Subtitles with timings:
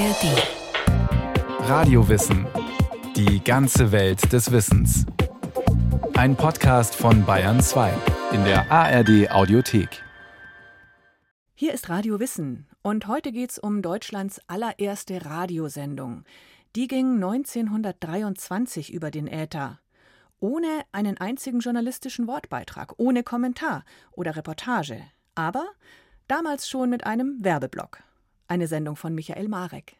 [0.00, 1.68] ARD.
[1.68, 2.46] Radiowissen.
[3.16, 5.04] Die ganze Welt des Wissens.
[6.14, 7.92] Ein Podcast von Bayern 2
[8.32, 10.02] in der ARD Audiothek.
[11.54, 16.24] Hier ist Radio Wissen und heute geht es um Deutschlands allererste Radiosendung.
[16.76, 19.80] Die ging 1923 über den Äther.
[20.38, 25.02] Ohne einen einzigen journalistischen Wortbeitrag, ohne Kommentar oder Reportage.
[25.34, 25.66] Aber
[26.26, 28.02] damals schon mit einem Werbeblock.
[28.50, 29.94] Eine Sendung von Michael Marek.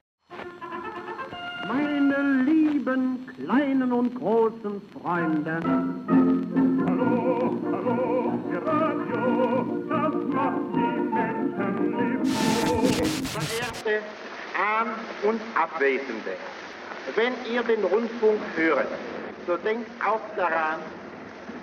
[1.68, 5.60] Meine lieben kleinen und großen Freunde.
[6.84, 12.26] Hallo, hallo, ihr Radio, das macht die Menschen lieb.
[13.28, 14.02] Verehrte
[14.59, 14.98] Ahn-
[15.28, 16.34] und Abwesende,
[17.14, 18.88] wenn ihr den Rundfunk hört,
[19.46, 20.80] so denkt auch daran,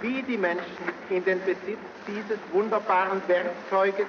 [0.02, 0.64] wie die Menschen
[1.10, 4.08] in den Besitz dieses wunderbaren Werkzeuges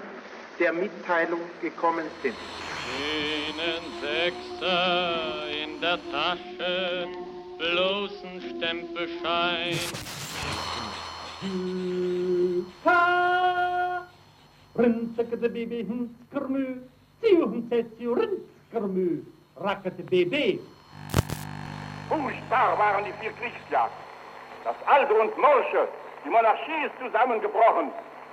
[0.59, 2.35] der Mitteilung gekommen sind.
[2.99, 7.09] Einen Sechser in der Tasche,
[7.59, 9.79] bloßen Stempelschein.
[14.77, 16.81] Rinsekete Baby Hinskermü,
[17.69, 19.23] Sessi Rinskermü,
[19.57, 20.61] Rackete Baby.
[22.09, 23.97] Furchtbar waren die vier Kriegsjagden.
[24.65, 25.89] Das Alte und Morsche,
[26.25, 27.91] die Monarchie ist zusammengebrochen.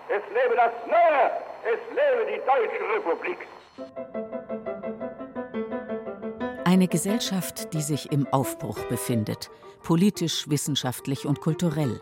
[0.10, 1.32] Es lebe das Neue,
[1.66, 3.40] es lebe die Deutsche Republik.
[6.64, 9.50] Eine Gesellschaft, die sich im Aufbruch befindet,
[9.82, 12.02] politisch, wissenschaftlich und kulturell.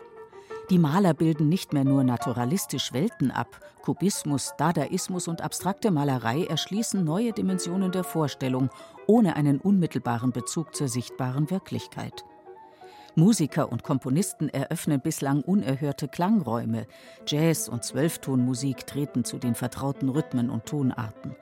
[0.70, 7.04] Die Maler bilden nicht mehr nur naturalistisch Welten ab, Kubismus, Dadaismus und abstrakte Malerei erschließen
[7.04, 8.70] neue Dimensionen der Vorstellung,
[9.06, 12.24] ohne einen unmittelbaren Bezug zur sichtbaren Wirklichkeit.
[13.16, 16.86] Musiker und Komponisten eröffnen bislang unerhörte Klangräume,
[17.26, 21.36] Jazz und Zwölftonmusik treten zu den vertrauten Rhythmen und Tonarten.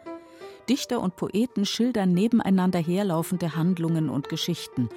[0.68, 4.90] Dichter und Poeten schildern nebeneinander herlaufende Handlungen und Geschichten.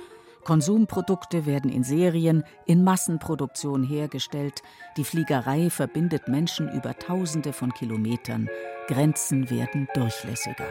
[0.43, 4.61] Konsumprodukte werden in Serien, in Massenproduktion hergestellt.
[4.97, 8.49] Die Fliegerei verbindet Menschen über Tausende von Kilometern.
[8.87, 10.67] Grenzen werden durchlässiger.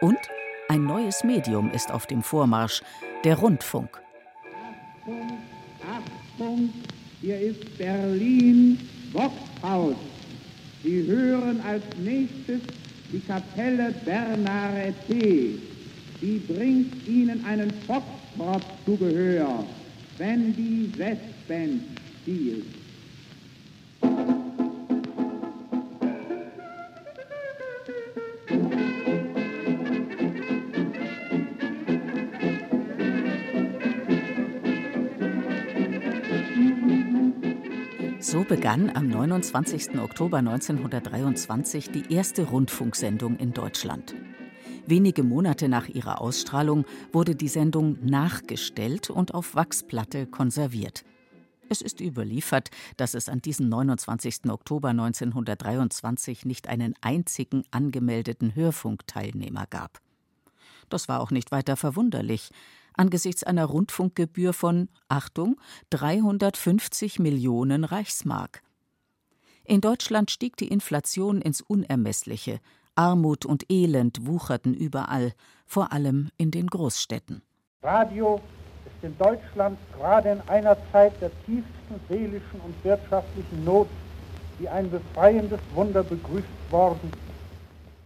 [0.00, 0.18] Und
[0.68, 2.82] ein neues Medium ist auf dem Vormarsch,
[3.22, 4.02] der Rundfunk.
[5.06, 5.38] Achtung,
[5.88, 6.70] Achtung,
[7.20, 8.76] hier ist Berlin,
[9.12, 9.94] Boxhaus.
[10.82, 12.60] Sie hören als nächstes
[13.12, 15.60] die Kapelle Bernarete.
[16.20, 19.64] Sie bringt Ihnen einen Foxtrot zu Gehör,
[20.18, 21.82] wenn die Westband
[22.22, 22.64] spielt.
[38.36, 39.98] So begann am 29.
[39.98, 44.14] Oktober 1923 die erste Rundfunksendung in Deutschland.
[44.86, 51.06] Wenige Monate nach ihrer Ausstrahlung wurde die Sendung nachgestellt und auf Wachsplatte konserviert.
[51.70, 54.50] Es ist überliefert, dass es an diesem 29.
[54.50, 60.02] Oktober 1923 nicht einen einzigen angemeldeten Hörfunkteilnehmer gab.
[60.90, 62.50] Das war auch nicht weiter verwunderlich
[62.96, 65.56] angesichts einer Rundfunkgebühr von, Achtung,
[65.90, 68.62] 350 Millionen Reichsmark.
[69.64, 72.60] In Deutschland stieg die Inflation ins Unermessliche,
[72.94, 75.32] Armut und Elend wucherten überall,
[75.66, 77.42] vor allem in den Großstädten.
[77.82, 78.40] Radio
[78.86, 83.88] ist in Deutschland gerade in einer Zeit der tiefsten seelischen und wirtschaftlichen Not
[84.58, 87.12] wie ein befreiendes Wunder begrüßt worden.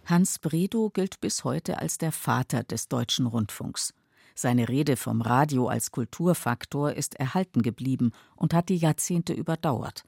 [0.07, 3.95] Hans Bredow gilt bis heute als der Vater des deutschen Rundfunks.
[4.34, 10.04] Seine Rede vom Radio als Kulturfaktor ist erhalten geblieben und hat die Jahrzehnte überdauert.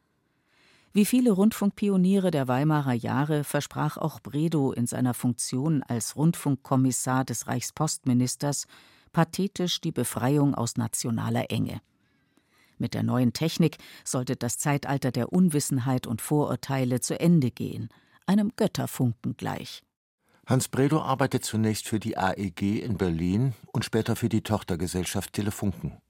[0.95, 7.47] Wie viele Rundfunkpioniere der Weimarer Jahre versprach auch Bredow in seiner Funktion als Rundfunkkommissar des
[7.47, 8.67] Reichspostministers
[9.13, 11.81] pathetisch die Befreiung aus nationaler Enge.
[12.79, 17.89] Mit der neuen Technik sollte das Zeitalter der Unwissenheit und Vorurteile zu Ende gehen,
[18.27, 19.83] einem Götterfunken gleich.
[20.47, 26.01] Hans Bredow arbeitet zunächst für die AEG in Berlin und später für die Tochtergesellschaft Telefunken.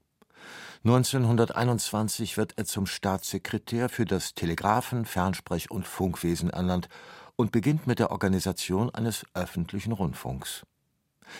[0.85, 6.89] 1921 wird er zum Staatssekretär für das Telegraphen-, Fernsprech- und Funkwesen ernannt
[7.35, 10.65] und beginnt mit der Organisation eines öffentlichen Rundfunks.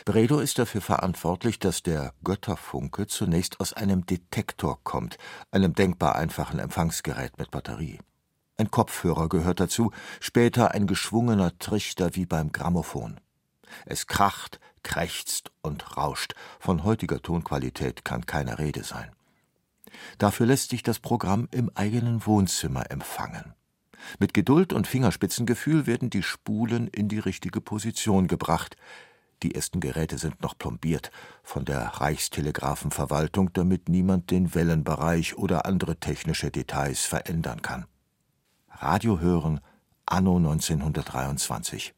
[0.05, 5.17] Bredow ist dafür verantwortlich, dass der Götterfunke zunächst aus einem Detektor kommt,
[5.51, 7.99] einem denkbar einfachen Empfangsgerät mit Batterie.
[8.63, 13.19] Ein Kopfhörer gehört dazu, später ein geschwungener Trichter wie beim Grammophon.
[13.85, 16.33] Es kracht, krächzt und rauscht.
[16.61, 19.11] Von heutiger Tonqualität kann keine Rede sein.
[20.17, 23.53] Dafür lässt sich das Programm im eigenen Wohnzimmer empfangen.
[24.17, 28.77] Mit Geduld und Fingerspitzengefühl werden die Spulen in die richtige Position gebracht.
[29.43, 31.11] Die ersten Geräte sind noch plombiert
[31.43, 37.87] von der Reichstelegrafenverwaltung, damit niemand den Wellenbereich oder andere technische Details verändern kann.
[38.83, 39.61] Radio hören
[40.05, 41.93] anno 1923.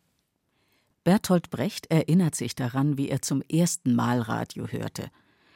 [1.04, 5.10] Bertolt Brecht erinnert sich daran, wie er zum ersten Mal Radio hörte.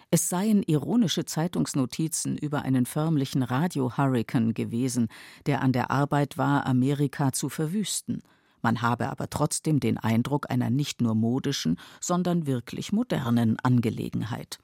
[0.09, 5.07] Es seien ironische Zeitungsnotizen über einen förmlichen Radio-Hurrikan gewesen,
[5.45, 8.23] der an der Arbeit war, Amerika zu verwüsten.
[8.63, 14.57] Man habe aber trotzdem den Eindruck einer nicht nur modischen, sondern wirklich modernen Angelegenheit.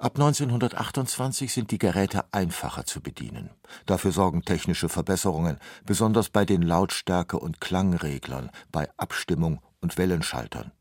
[0.00, 3.50] Ab 1928 sind die Geräte einfacher zu bedienen.
[3.84, 10.72] Dafür sorgen technische Verbesserungen, besonders bei den Lautstärke- und Klangreglern, bei Abstimmung und Wellenschaltern.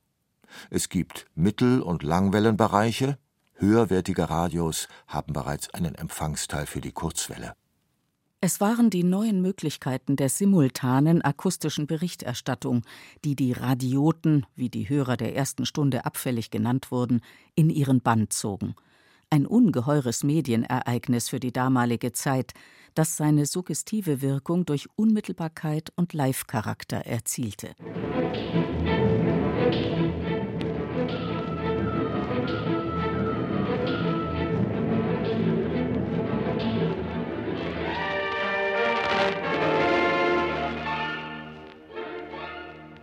[0.69, 3.17] Es gibt Mittel- und Langwellenbereiche,
[3.55, 7.55] höherwertige Radios haben bereits einen Empfangsteil für die Kurzwelle.
[8.39, 12.85] Es waren die neuen Möglichkeiten der simultanen akustischen Berichterstattung,
[13.25, 17.19] die die Radioten, wie die Hörer der ersten Stunde abfällig genannt wurden,
[17.55, 18.75] in ihren Bann zogen.
[19.31, 22.53] Ein ungeheures Medienereignis für die damalige Zeit,
[22.95, 27.75] das seine suggestive Wirkung durch Unmittelbarkeit und Live-Charakter erzielte.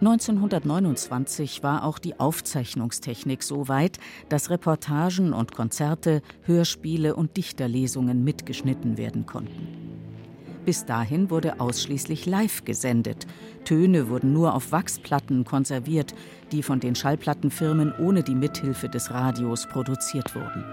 [0.00, 3.98] 1929 war auch die Aufzeichnungstechnik so weit,
[4.28, 9.86] dass Reportagen und Konzerte, Hörspiele und Dichterlesungen mitgeschnitten werden konnten.
[10.66, 13.26] Bis dahin wurde ausschließlich live gesendet.
[13.64, 16.12] Töne wurden nur auf Wachsplatten konserviert,
[16.52, 20.64] die von den Schallplattenfirmen ohne die Mithilfe des Radios produziert wurden.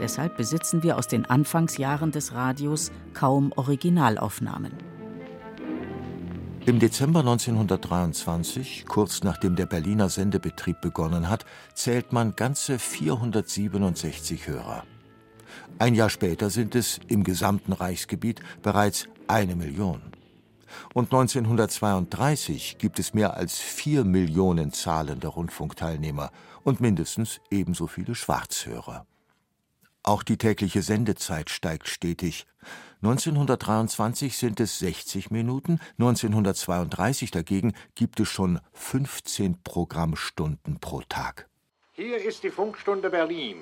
[0.00, 4.93] Deshalb besitzen wir aus den Anfangsjahren des Radios kaum Originalaufnahmen.
[6.66, 11.44] Im Dezember 1923, kurz nachdem der Berliner Sendebetrieb begonnen hat,
[11.74, 14.84] zählt man ganze 467 Hörer.
[15.78, 20.00] Ein Jahr später sind es im gesamten Reichsgebiet bereits eine Million.
[20.94, 26.30] Und 1932 gibt es mehr als vier Millionen zahlende Rundfunkteilnehmer
[26.62, 29.06] und mindestens ebenso viele Schwarzhörer.
[30.02, 32.46] Auch die tägliche Sendezeit steigt stetig.
[33.04, 41.46] 1923 sind es 60 Minuten, 1932 dagegen gibt es schon 15 Programmstunden pro Tag.
[41.92, 43.56] Hier ist die Funkstunde Berlin.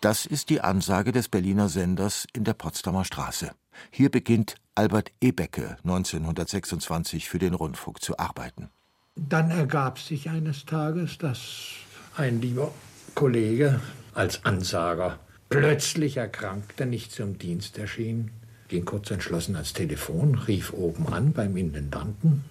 [0.00, 3.50] Das ist die Ansage des Berliner Senders in der Potsdamer Straße.
[3.90, 8.70] Hier beginnt Albert Ebecke 1926 für den Rundfunk zu arbeiten.
[9.14, 11.74] Dann ergab sich eines Tages, dass
[12.16, 12.72] ein lieber
[13.14, 13.82] Kollege
[14.14, 15.18] als Ansager
[15.50, 18.30] plötzlich erkrankte, nicht zum Dienst erschien,
[18.68, 22.44] ging kurz entschlossen ans Telefon, rief oben an beim Intendanten,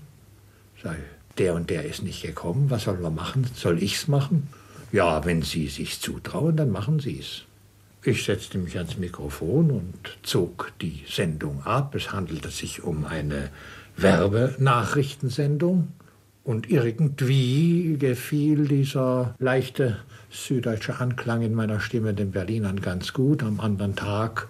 [0.82, 0.96] sei,
[1.38, 3.46] der und der ist nicht gekommen, was sollen wir machen?
[3.56, 4.48] Soll ich's machen?
[4.92, 7.44] Ja, wenn Sie sich zutrauen, dann machen Sie es.
[8.04, 11.96] Ich setzte mich ans Mikrofon und zog die Sendung ab.
[11.96, 13.50] Es handelte sich um eine
[13.96, 15.88] Werbenachrichtensendung.
[16.44, 20.00] Und irgendwie gefiel dieser leichte
[20.30, 23.42] süddeutsche Anklang in meiner Stimme den Berlinern ganz gut.
[23.42, 24.50] Am anderen Tag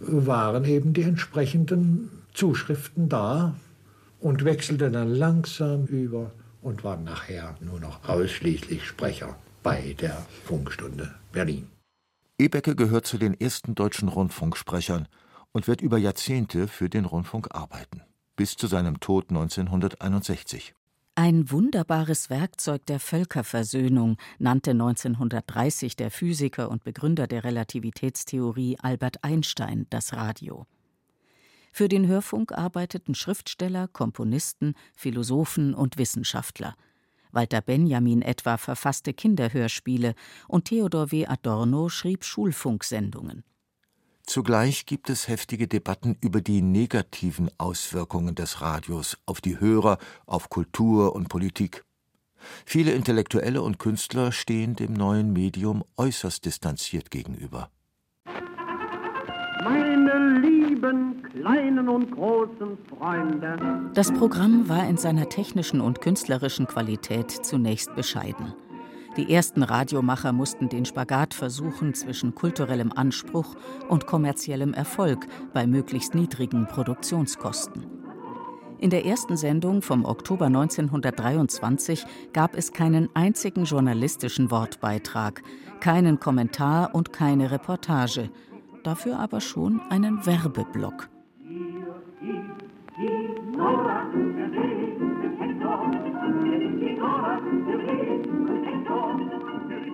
[0.00, 3.54] waren eben die entsprechenden Zuschriften da
[4.20, 6.30] und wechselte dann langsam über
[6.62, 11.68] und war nachher nur noch ausschließlich Sprecher bei der Funkstunde Berlin.
[12.38, 15.08] Ebecke gehört zu den ersten deutschen Rundfunksprechern
[15.52, 18.02] und wird über Jahrzehnte für den Rundfunk arbeiten,
[18.36, 20.74] bis zu seinem Tod 1961.
[21.16, 29.86] Ein wunderbares Werkzeug der Völkerversöhnung nannte 1930 der Physiker und Begründer der Relativitätstheorie Albert Einstein
[29.90, 30.66] das Radio.
[31.72, 36.74] Für den Hörfunk arbeiteten Schriftsteller, Komponisten, Philosophen und Wissenschaftler.
[37.32, 40.14] Walter Benjamin etwa verfasste Kinderhörspiele
[40.48, 41.26] und Theodor W.
[41.26, 43.44] Adorno schrieb Schulfunksendungen.
[44.30, 50.48] Zugleich gibt es heftige Debatten über die negativen Auswirkungen des Radios auf die Hörer, auf
[50.50, 51.84] Kultur und Politik.
[52.64, 57.70] Viele Intellektuelle und Künstler stehen dem neuen Medium äußerst distanziert gegenüber.
[59.64, 63.58] Meine lieben kleinen und großen Freunde.
[63.94, 68.54] Das Programm war in seiner technischen und künstlerischen Qualität zunächst bescheiden.
[69.16, 73.56] Die ersten Radiomacher mussten den Spagat versuchen zwischen kulturellem Anspruch
[73.88, 77.86] und kommerziellem Erfolg bei möglichst niedrigen Produktionskosten.
[78.78, 85.42] In der ersten Sendung vom Oktober 1923 gab es keinen einzigen journalistischen Wortbeitrag,
[85.80, 88.30] keinen Kommentar und keine Reportage,
[88.84, 91.10] dafür aber schon einen Werbeblock.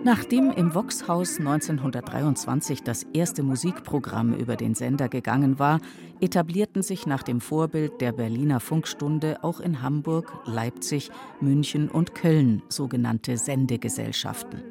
[0.07, 5.81] Nachdem im Voxhaus 1923 das erste Musikprogramm über den Sender gegangen war,
[6.21, 11.11] etablierten sich nach dem Vorbild der Berliner Funkstunde auch in Hamburg, Leipzig,
[11.41, 14.63] München und Köln sogenannte Sendegesellschaften.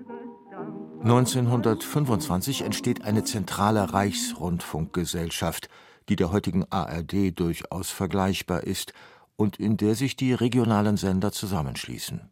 [1.01, 5.68] 1925 entsteht eine zentrale Reichsrundfunkgesellschaft,
[6.08, 8.94] die der heutigen ARD durchaus vergleichbar ist
[9.36, 12.32] und in der sich die regionalen Sender zusammenschließen.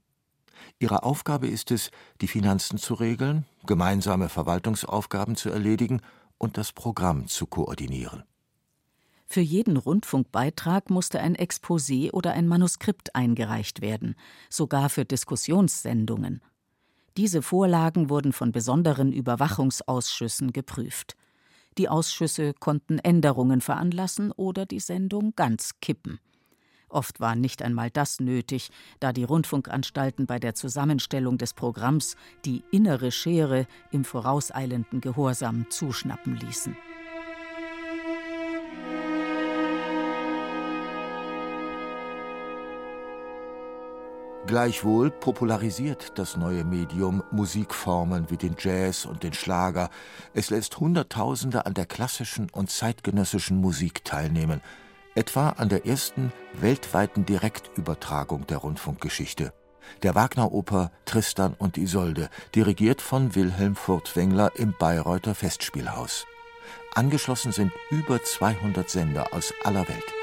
[0.79, 1.91] Ihre Aufgabe ist es,
[2.21, 6.01] die Finanzen zu regeln, gemeinsame Verwaltungsaufgaben zu erledigen
[6.37, 8.23] und das Programm zu koordinieren.
[9.25, 14.15] Für jeden Rundfunkbeitrag musste ein Exposé oder ein Manuskript eingereicht werden,
[14.49, 16.41] sogar für Diskussionssendungen.
[17.17, 21.15] Diese Vorlagen wurden von besonderen Überwachungsausschüssen geprüft.
[21.77, 26.19] Die Ausschüsse konnten Änderungen veranlassen oder die Sendung ganz kippen.
[26.93, 28.69] Oft war nicht einmal das nötig,
[28.99, 36.35] da die Rundfunkanstalten bei der Zusammenstellung des Programms die innere Schere im vorauseilenden Gehorsam zuschnappen
[36.35, 36.77] ließen.
[44.45, 49.89] Gleichwohl popularisiert das neue Medium Musikformen wie den Jazz und den Schlager.
[50.35, 54.61] Es lässt Hunderttausende an der klassischen und zeitgenössischen Musik teilnehmen–
[55.15, 59.53] etwa an der ersten weltweiten Direktübertragung der Rundfunkgeschichte,
[60.01, 66.25] der Wagner-Oper Tristan und Isolde, dirigiert von Wilhelm Furtwängler im Bayreuther Festspielhaus.
[66.95, 70.13] Angeschlossen sind über 200 Sender aus aller Welt.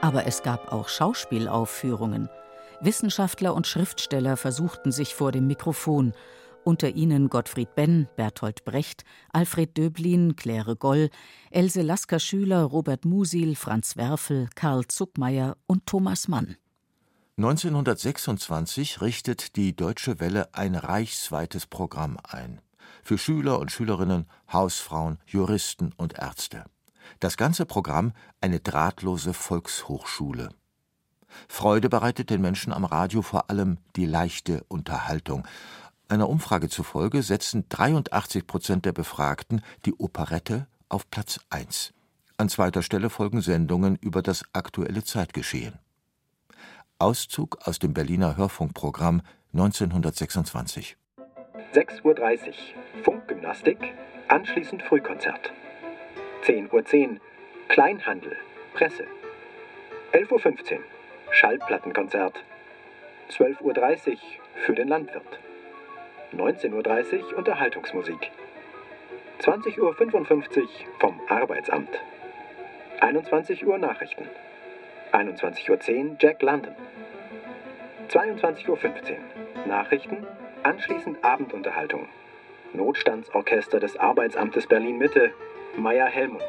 [0.00, 2.28] Aber es gab auch Schauspielaufführungen.
[2.80, 6.12] Wissenschaftler und Schriftsteller versuchten sich vor dem Mikrofon
[6.64, 11.10] unter ihnen Gottfried Benn, Bertolt Brecht, Alfred Döblin, Claire Goll,
[11.50, 16.56] Else Lasker-Schüler, Robert Musil, Franz Werfel, Karl Zuckmeier und Thomas Mann.
[17.38, 22.60] 1926 richtet die Deutsche Welle ein reichsweites Programm ein.
[23.02, 26.64] Für Schüler und Schülerinnen, Hausfrauen, Juristen und Ärzte.
[27.20, 30.50] Das ganze Programm eine drahtlose Volkshochschule.
[31.48, 35.46] Freude bereitet den Menschen am Radio vor allem die leichte Unterhaltung,
[36.12, 41.94] einer Umfrage zufolge setzen 83 Prozent der Befragten die Operette auf Platz 1.
[42.36, 45.78] An zweiter Stelle folgen Sendungen über das aktuelle Zeitgeschehen.
[46.98, 49.22] Auszug aus dem Berliner Hörfunkprogramm
[49.54, 50.98] 1926.
[51.72, 53.78] 6.30 Uhr Funkgymnastik,
[54.28, 55.50] anschließend Frühkonzert.
[56.44, 57.20] 10.10 Uhr
[57.68, 58.36] Kleinhandel,
[58.74, 59.04] Presse.
[60.12, 60.80] 11.15 Uhr
[61.30, 62.44] Schallplattenkonzert.
[63.30, 64.16] 12.30 Uhr
[64.66, 65.40] für den Landwirt.
[66.34, 68.30] 19.30 Uhr Unterhaltungsmusik.
[69.40, 71.90] 20.55 Uhr vom Arbeitsamt.
[73.00, 74.28] 21 Uhr Nachrichten.
[75.12, 75.70] 21.10
[76.10, 76.74] Uhr Jack London.
[78.08, 78.78] 22.15 Uhr
[79.66, 80.26] Nachrichten,
[80.62, 82.08] anschließend Abendunterhaltung.
[82.72, 85.32] Notstandsorchester des Arbeitsamtes Berlin-Mitte,
[85.76, 86.42] Meier Helmut.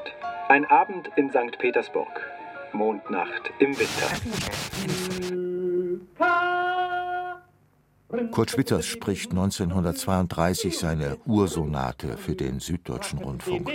[0.48, 1.58] Ein Abend in St.
[1.58, 2.22] Petersburg.
[2.74, 4.10] Mondnacht im Winter.
[8.32, 13.72] Kurt Schwitters spricht 1932 seine Ursonate für den Süddeutschen Rundfunk.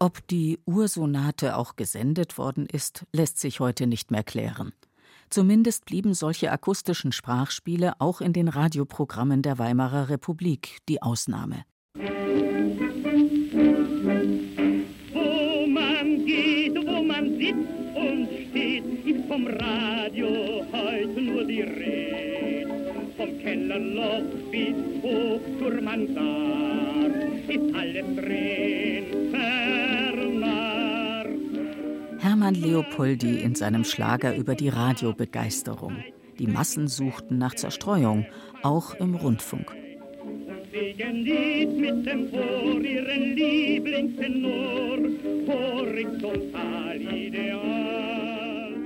[0.00, 4.72] Ob die Ursonate auch gesendet worden ist, lässt sich heute nicht mehr klären.
[5.30, 11.64] Zumindest blieben solche akustischen Sprachspiele auch in den Radioprogrammen der Weimarer Republik die Ausnahme.
[23.78, 27.14] Vom Kellerloch bis hoch zur Mansard
[27.48, 29.04] ist alles drin
[30.10, 31.28] vernarrt.
[32.18, 35.96] Hermann Leopoldi in seinem Schlager über die Radiobegeisterung.
[36.38, 38.26] Die Massen suchten nach Zerstreuung,
[38.62, 39.72] auch im Rundfunk
[40.70, 44.98] singen Lied mit dem Chor ihren Lieblingstenor,
[45.46, 47.88] horizontal ideal.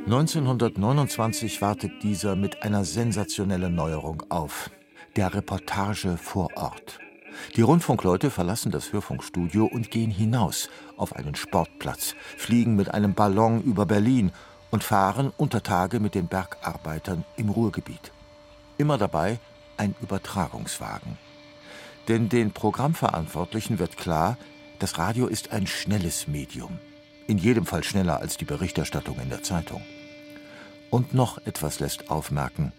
[0.06, 4.70] 1929 wartet dieser mit einer sensationellen Neuerung auf.
[5.14, 6.98] Der Reportage vor Ort.
[7.54, 13.62] Die Rundfunkleute verlassen das Hörfunkstudio und gehen hinaus auf einen Sportplatz, fliegen mit einem Ballon
[13.62, 14.32] über Berlin
[14.70, 18.10] und fahren unter Tage mit den Bergarbeitern im Ruhrgebiet.
[18.78, 19.38] Immer dabei
[19.76, 21.18] ein Übertragungswagen.
[22.08, 24.38] Denn den Programmverantwortlichen wird klar,
[24.78, 26.78] das Radio ist ein schnelles Medium.
[27.26, 29.82] In jedem Fall schneller als die Berichterstattung in der Zeitung.
[30.88, 32.72] Und noch etwas lässt aufmerken,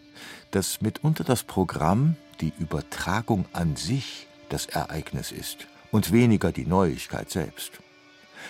[0.49, 7.29] dass mitunter das Programm die Übertragung an sich das Ereignis ist und weniger die Neuigkeit
[7.29, 7.71] selbst.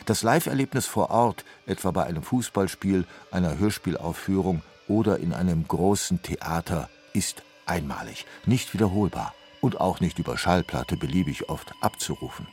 [0.05, 6.89] Das Live-Erlebnis vor Ort, etwa bei einem Fußballspiel, einer Hörspielaufführung oder in einem großen Theater,
[7.13, 12.47] ist einmalig, nicht wiederholbar und auch nicht über Schallplatte beliebig oft abzurufen.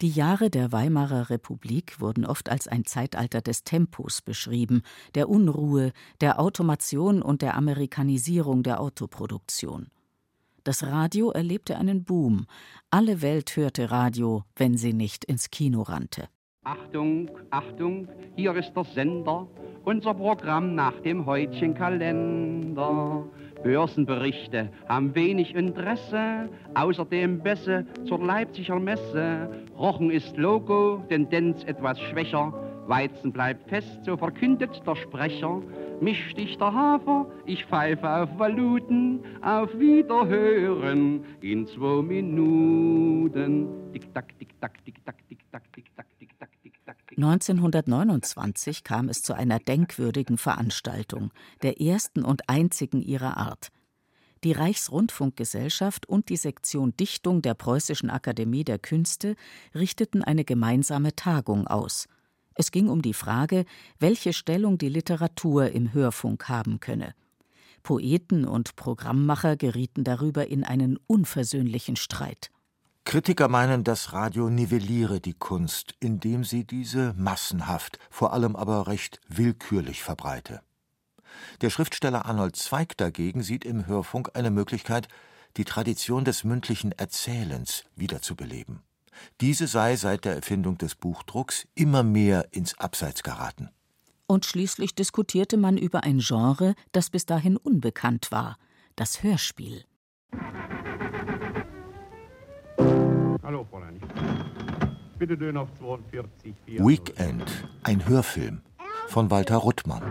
[0.00, 4.82] Die Jahre der Weimarer Republik wurden oft als ein Zeitalter des Tempos beschrieben,
[5.16, 5.90] der Unruhe,
[6.20, 9.88] der Automation und der Amerikanisierung der Autoproduktion.
[10.62, 12.46] Das Radio erlebte einen Boom.
[12.90, 16.28] Alle Welt hörte Radio, wenn sie nicht ins Kino rannte.
[16.62, 19.48] Achtung, Achtung, hier ist der Sender,
[19.84, 23.24] unser Programm nach dem heutigen Kalender.
[23.62, 29.50] Börsenberichte haben wenig Interesse, außerdem Bässe zur Leipziger Messe.
[29.76, 32.52] Rochen ist Logo, Tendenz etwas schwächer,
[32.86, 35.60] Weizen bleibt fest, so verkündet der Sprecher.
[36.00, 43.68] Mich sticht der Hafer, ich pfeife auf Valuten, auf Wiederhören in zwei Minuten.
[43.92, 44.97] Tick-Tack, Tick-Tack, Tick-Tack, Tick-Tack, Tick-Tack.
[47.18, 51.32] 1929 kam es zu einer denkwürdigen Veranstaltung,
[51.62, 53.70] der ersten und einzigen ihrer Art.
[54.44, 59.34] Die Reichsrundfunkgesellschaft und die Sektion Dichtung der Preußischen Akademie der Künste
[59.74, 62.06] richteten eine gemeinsame Tagung aus.
[62.54, 63.64] Es ging um die Frage,
[63.98, 67.14] welche Stellung die Literatur im Hörfunk haben könne.
[67.82, 72.52] Poeten und Programmmacher gerieten darüber in einen unversöhnlichen Streit.
[73.08, 79.18] Kritiker meinen, das Radio nivelliere die Kunst, indem sie diese massenhaft, vor allem aber recht
[79.28, 80.60] willkürlich verbreite.
[81.62, 85.08] Der Schriftsteller Arnold Zweig dagegen sieht im Hörfunk eine Möglichkeit,
[85.56, 88.82] die Tradition des mündlichen Erzählens wiederzubeleben.
[89.40, 93.70] Diese sei seit der Erfindung des Buchdrucks immer mehr ins Abseits geraten.
[94.26, 98.58] Und schließlich diskutierte man über ein Genre, das bis dahin unbekannt war,
[98.96, 99.86] das Hörspiel.
[103.48, 103.98] Hallo, Fräulein.
[105.18, 106.54] Bitte Döner auf 42.
[106.66, 108.60] Weekend, ein Hörfilm
[109.06, 110.02] von Walter Ruttmann.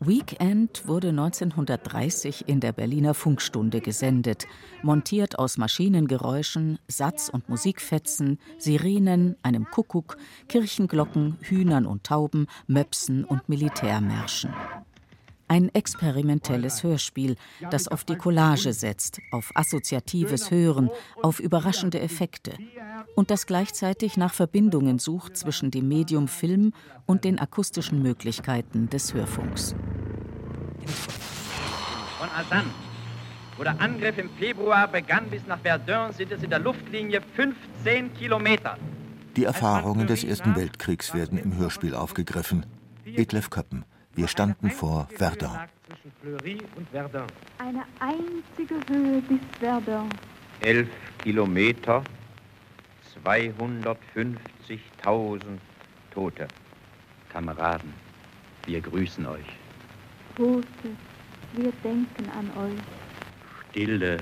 [0.00, 4.48] Weekend wurde 1930 in der Berliner Funkstunde gesendet,
[4.82, 10.16] montiert aus Maschinengeräuschen, Satz- und Musikfetzen, Sirenen, einem Kuckuck,
[10.48, 14.52] Kirchenglocken, Hühnern und Tauben, Möpsen und Militärmärschen.
[15.50, 17.34] Ein experimentelles Hörspiel,
[17.72, 20.90] das auf die Collage setzt, auf assoziatives Hören,
[21.24, 22.52] auf überraschende Effekte
[23.16, 26.72] und das gleichzeitig nach Verbindungen sucht zwischen dem Medium Film
[27.04, 29.74] und den akustischen Möglichkeiten des Hörfunks.
[32.20, 32.66] Von Asan,
[33.56, 38.14] wo der Angriff im Februar begann bis nach Verdun, sind es in der Luftlinie 15
[38.14, 38.78] Kilometer.
[39.34, 42.66] Die Erfahrungen des Ersten Weltkriegs werden im Hörspiel aufgegriffen.
[43.04, 43.84] Detlef Köppen,
[44.20, 45.56] wir standen vor Verdun.
[47.56, 50.10] Eine einzige Höhe bis Verdun.
[50.60, 50.90] Elf
[51.22, 52.04] Kilometer,
[53.24, 55.40] 250.000
[56.12, 56.48] Tote.
[57.30, 57.94] Kameraden,
[58.66, 59.46] wir grüßen euch.
[60.36, 60.66] Tote,
[61.54, 62.78] wir denken an euch.
[63.70, 64.18] Stille,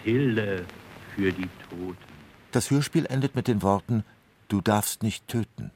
[0.00, 0.66] Stille
[1.14, 1.96] für die Toten.
[2.50, 4.04] Das Hörspiel endet mit den Worten
[4.48, 5.70] Du darfst nicht töten.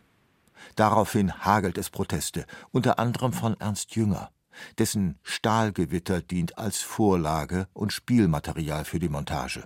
[0.75, 4.31] Daraufhin hagelt es Proteste, unter anderem von Ernst Jünger.
[4.79, 9.64] Dessen Stahlgewitter dient als Vorlage und Spielmaterial für die Montage.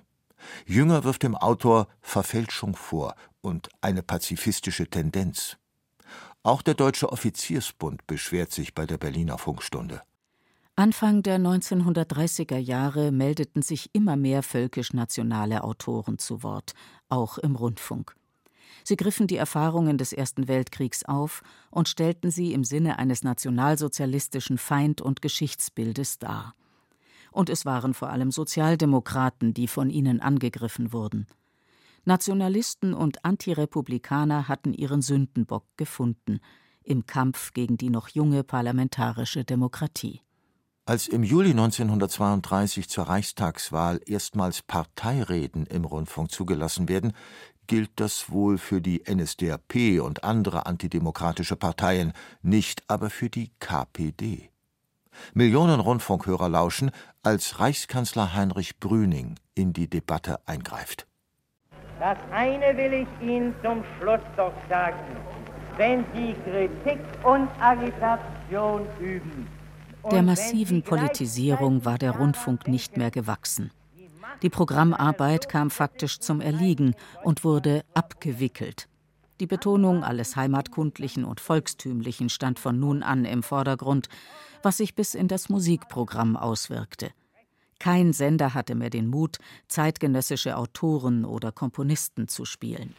[0.66, 5.56] Jünger wirft dem Autor Verfälschung vor und eine pazifistische Tendenz.
[6.42, 10.02] Auch der Deutsche Offiziersbund beschwert sich bei der Berliner Funkstunde.
[10.76, 16.72] Anfang der 1930er Jahre meldeten sich immer mehr völkisch-nationale Autoren zu Wort,
[17.10, 18.16] auch im Rundfunk.
[18.84, 24.58] Sie griffen die Erfahrungen des Ersten Weltkriegs auf und stellten sie im Sinne eines nationalsozialistischen
[24.58, 26.54] Feind- und Geschichtsbildes dar.
[27.32, 31.26] Und es waren vor allem Sozialdemokraten, die von ihnen angegriffen wurden.
[32.04, 36.40] Nationalisten und Antirepublikaner hatten ihren Sündenbock gefunden
[36.82, 40.22] im Kampf gegen die noch junge parlamentarische Demokratie.
[40.86, 47.12] Als im Juli 1932 zur Reichstagswahl erstmals Parteireden im Rundfunk zugelassen werden,
[47.70, 54.50] gilt das wohl für die NSDAP und andere antidemokratische Parteien, nicht aber für die KPD.
[55.34, 56.90] Millionen Rundfunkhörer lauschen,
[57.22, 61.06] als Reichskanzler Heinrich Brüning in die Debatte eingreift.
[62.00, 64.98] Das eine will ich Ihnen zum Schluss doch sagen.
[65.76, 69.46] Wenn Sie Kritik und Agitation üben.
[70.10, 73.70] Der massiven Politisierung war der Rundfunk nicht mehr gewachsen.
[74.42, 78.88] Die Programmarbeit kam faktisch zum Erliegen und wurde abgewickelt.
[79.38, 84.08] Die Betonung alles Heimatkundlichen und Volkstümlichen stand von nun an im Vordergrund,
[84.62, 87.10] was sich bis in das Musikprogramm auswirkte.
[87.78, 92.94] Kein Sender hatte mehr den Mut, zeitgenössische Autoren oder Komponisten zu spielen.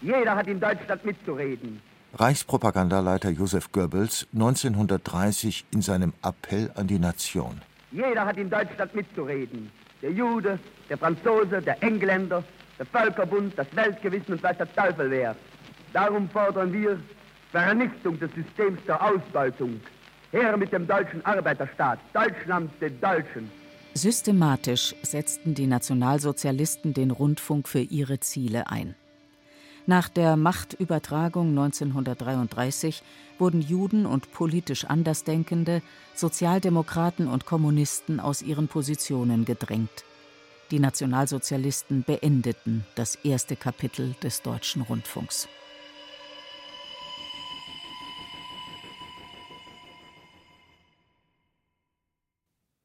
[0.00, 1.80] Jeder hat in Deutschland mitzureden.
[2.14, 7.60] Reichspropagandaleiter Josef Goebbels 1930 in seinem Appell an die Nation.
[7.90, 9.70] Jeder hat in Deutschland mitzureden.
[10.02, 12.42] Der Jude, der Franzose, der Engländer,
[12.78, 15.36] der Völkerbund, das Weltgewissen und weiß der Teufel wer.
[15.92, 16.98] Darum fordern wir
[17.52, 19.80] Vernichtung des Systems der Ausbeutung.
[20.32, 23.50] Her mit dem deutschen Arbeiterstaat, Deutschland den Deutschen.
[23.94, 28.94] Systematisch setzten die Nationalsozialisten den Rundfunk für ihre Ziele ein.
[29.86, 33.02] Nach der Machtübertragung 1933
[33.38, 35.82] wurden Juden und politisch Andersdenkende,
[36.14, 40.04] Sozialdemokraten und Kommunisten aus ihren Positionen gedrängt.
[40.70, 45.48] Die Nationalsozialisten beendeten das erste Kapitel des deutschen Rundfunks.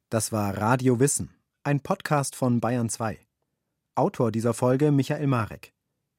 [0.09, 1.29] Das war Radio Wissen,
[1.63, 3.19] ein Podcast von Bayern 2.
[3.95, 5.76] Autor dieser Folge Michael Marek.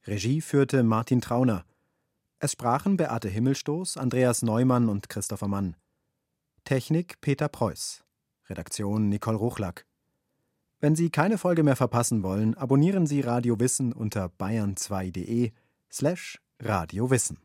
[0.08, 1.66] Regie führte Martin Trauner.
[2.38, 5.76] Es sprachen Beate Himmelstoß, Andreas Neumann und Christopher Mann.
[6.64, 8.04] Technik Peter Preuß.
[8.48, 9.84] Redaktion Nicole Ruchlack.
[10.80, 15.52] Wenn Sie keine Folge mehr verpassen wollen, abonnieren Sie Radio Wissen unter bayern2.de
[15.92, 17.36] slash radiowissen.